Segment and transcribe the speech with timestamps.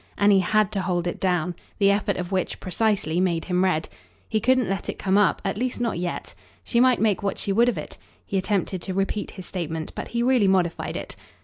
[0.17, 3.87] And he HAD to hold it down the effort of which, precisely, made him red.
[4.27, 6.33] He couldn't let it come up; at least not yet.
[6.63, 7.99] She might make what she would of it.
[8.25, 11.15] He attempted to repeat his statement, but he really modified it.